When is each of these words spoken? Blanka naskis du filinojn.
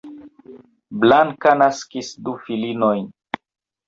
Blanka 1.03 1.53
naskis 1.59 2.09
du 2.29 2.33
filinojn. 2.47 3.05